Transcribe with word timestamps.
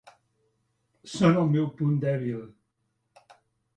Són 1.11 1.37
el 1.43 1.53
meu 1.57 1.69
punt 1.81 1.93
dèbil. 2.07 2.43